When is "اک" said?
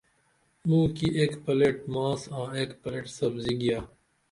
1.19-1.31, 2.59-2.69